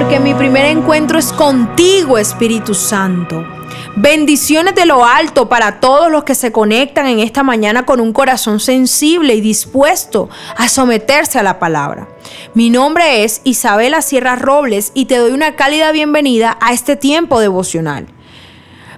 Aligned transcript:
porque 0.00 0.18
mi 0.18 0.32
primer 0.32 0.64
encuentro 0.64 1.18
es 1.18 1.30
contigo, 1.30 2.16
Espíritu 2.16 2.72
Santo. 2.72 3.44
Bendiciones 3.96 4.74
de 4.74 4.86
lo 4.86 5.04
alto 5.04 5.50
para 5.50 5.78
todos 5.78 6.10
los 6.10 6.24
que 6.24 6.34
se 6.34 6.52
conectan 6.52 7.06
en 7.06 7.18
esta 7.18 7.42
mañana 7.42 7.84
con 7.84 8.00
un 8.00 8.14
corazón 8.14 8.60
sensible 8.60 9.34
y 9.34 9.42
dispuesto 9.42 10.30
a 10.56 10.70
someterse 10.70 11.38
a 11.38 11.42
la 11.42 11.58
palabra. 11.58 12.08
Mi 12.54 12.70
nombre 12.70 13.24
es 13.24 13.42
Isabela 13.44 14.00
Sierra 14.00 14.36
Robles 14.36 14.90
y 14.94 15.04
te 15.04 15.18
doy 15.18 15.32
una 15.32 15.54
cálida 15.54 15.92
bienvenida 15.92 16.56
a 16.62 16.72
este 16.72 16.96
tiempo 16.96 17.38
devocional. 17.38 18.06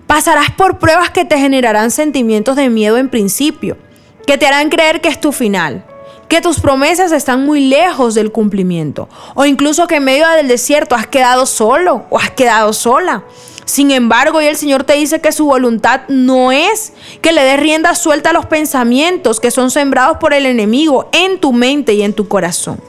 Pasarás 0.07 0.53
por 0.53 0.79
pruebas 0.79 1.11
que 1.11 1.25
te 1.25 1.37
generarán 1.37 1.91
sentimientos 1.91 2.55
de 2.55 2.71
miedo 2.71 2.97
en 2.97 3.09
principio, 3.09 3.77
que 4.25 4.39
te 4.39 4.47
harán 4.47 4.69
creer 4.69 5.01
que 5.01 5.09
es 5.09 5.21
tu 5.21 5.33
final, 5.33 5.85
que 6.33 6.41
tus 6.41 6.61
promesas 6.61 7.13
están 7.13 7.45
muy 7.45 7.69
lejos 7.69 8.15
del 8.15 8.33
cumplimiento, 8.33 9.07
o 9.35 9.45
incluso 9.45 9.87
que 9.87 9.97
en 9.97 10.05
medio 10.05 10.27
del 10.31 10.49
desierto 10.49 10.95
has 10.95 11.07
quedado 11.07 11.45
solo 11.45 12.07
o 12.09 12.19
has 12.19 12.31
quedado 12.31 12.73
sola. 12.73 13.25
Sin 13.67 13.91
embargo, 13.91 14.41
y 14.41 14.47
el 14.47 14.57
Señor 14.57 14.85
te 14.85 14.95
dice 14.95 15.21
que 15.21 15.31
su 15.31 15.45
voluntad 15.45 16.09
no 16.09 16.51
es 16.51 16.95
que 17.21 17.33
le 17.33 17.43
des 17.43 17.61
rienda 17.61 17.95
suelta 17.95 18.31
a 18.31 18.33
los 18.33 18.47
pensamientos 18.47 19.41
que 19.41 19.51
son 19.51 19.71
sembrados 19.71 20.17
por 20.17 20.33
el 20.33 20.47
enemigo 20.47 21.11
en 21.13 21.39
tu 21.39 21.53
mente 21.53 21.93
y 21.93 22.01
en 22.01 22.15
tu 22.15 22.27
corazón. 22.27 22.81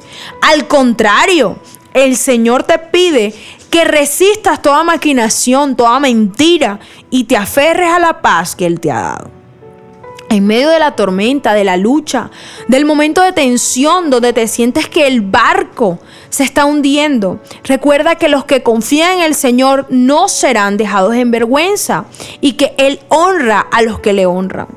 Al 0.41 0.69
contrario, 0.69 1.57
el 1.93 2.15
Señor 2.15 2.63
te 2.63 2.79
pide 2.79 3.35
que 3.69 3.83
resistas 3.83 4.61
toda 4.61 4.85
maquinación, 4.85 5.75
toda 5.75 5.99
mentira 5.99 6.79
y 7.09 7.25
te 7.25 7.35
aferres 7.35 7.91
a 7.91 7.99
la 7.99 8.21
paz 8.21 8.55
que 8.55 8.65
Él 8.65 8.79
te 8.79 8.89
ha 8.89 9.01
dado. 9.01 9.32
En 10.33 10.47
medio 10.47 10.69
de 10.69 10.79
la 10.79 10.95
tormenta, 10.95 11.53
de 11.53 11.63
la 11.63 11.77
lucha, 11.77 12.31
del 12.67 12.85
momento 12.85 13.21
de 13.21 13.33
tensión 13.33 14.09
donde 14.09 14.33
te 14.33 14.47
sientes 14.47 14.89
que 14.89 15.05
el 15.05 15.21
barco 15.21 15.99
se 16.31 16.43
está 16.43 16.65
hundiendo, 16.65 17.39
recuerda 17.63 18.15
que 18.15 18.29
los 18.29 18.43
que 18.43 18.63
confían 18.63 19.19
en 19.19 19.25
el 19.25 19.35
Señor 19.35 19.85
no 19.91 20.27
serán 20.27 20.75
dejados 20.75 21.13
en 21.13 21.29
vergüenza 21.29 22.05
y 22.41 22.53
que 22.53 22.73
Él 22.79 22.99
honra 23.09 23.59
a 23.59 23.83
los 23.83 23.99
que 23.99 24.13
le 24.13 24.25
honran. 24.25 24.69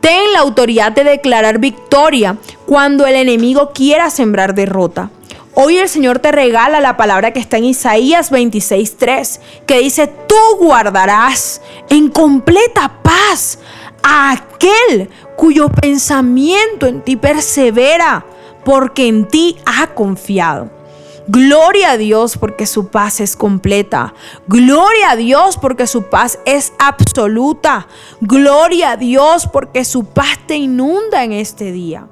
Ten 0.00 0.32
la 0.32 0.38
autoridad 0.38 0.92
de 0.92 1.04
declarar 1.04 1.58
victoria 1.58 2.38
cuando 2.64 3.06
el 3.06 3.16
enemigo 3.16 3.72
quiera 3.74 4.08
sembrar 4.08 4.54
derrota. 4.54 5.10
Hoy 5.52 5.76
el 5.76 5.90
Señor 5.90 6.20
te 6.20 6.32
regala 6.32 6.80
la 6.80 6.96
palabra 6.96 7.34
que 7.34 7.40
está 7.40 7.58
en 7.58 7.64
Isaías 7.64 8.32
26:3, 8.32 9.40
que 9.66 9.80
dice, 9.80 10.06
tú 10.06 10.56
guardarás 10.58 11.60
en 11.90 12.08
completa 12.08 13.02
paz 13.02 13.58
a 14.02 14.32
aquel 14.32 15.10
cuyo 15.36 15.68
pensamiento 15.68 16.86
en 16.86 17.02
ti 17.02 17.16
persevera, 17.16 18.24
porque 18.64 19.08
en 19.08 19.26
ti 19.26 19.56
ha 19.64 19.88
confiado. 19.88 20.70
Gloria 21.28 21.92
a 21.92 21.96
Dios 21.96 22.36
porque 22.36 22.66
su 22.66 22.88
paz 22.88 23.20
es 23.20 23.36
completa. 23.36 24.12
Gloria 24.48 25.12
a 25.12 25.16
Dios 25.16 25.56
porque 25.56 25.86
su 25.86 26.04
paz 26.04 26.38
es 26.46 26.72
absoluta. 26.78 27.86
Gloria 28.20 28.92
a 28.92 28.96
Dios 28.96 29.46
porque 29.46 29.84
su 29.84 30.04
paz 30.04 30.38
te 30.46 30.56
inunda 30.56 31.22
en 31.22 31.32
este 31.32 31.70
día. 31.70 32.08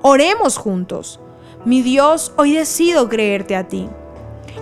Oremos 0.00 0.56
juntos. 0.56 1.20
Mi 1.66 1.82
Dios, 1.82 2.32
hoy 2.36 2.54
decido 2.54 3.08
creerte 3.08 3.56
a 3.56 3.68
ti. 3.68 3.88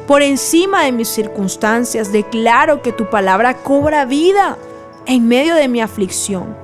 Por 0.09 0.23
encima 0.23 0.83
de 0.83 0.93
mis 0.93 1.09
circunstancias, 1.09 2.13
declaro 2.13 2.83
que 2.83 2.93
tu 2.93 3.09
palabra 3.09 3.55
cobra 3.55 4.05
vida 4.05 4.59
en 5.07 5.29
medio 5.29 5.55
de 5.55 5.69
mi 5.69 5.81
aflicción 5.81 6.64